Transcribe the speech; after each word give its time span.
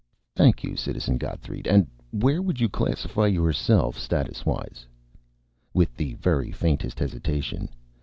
"Thank 0.35 0.63
you, 0.63 0.75
Citizen 0.75 1.19
Gotthreid. 1.19 1.67
And 1.67 1.85
where 2.11 2.41
would 2.41 2.59
you 2.59 2.67
classify 2.69 3.27
yourself 3.27 3.99
statuswise?" 3.99 4.87
(With 5.75 5.95
the 5.95 6.15
very 6.15 6.51
faintest 6.51 6.97
hesitation). 6.97 7.69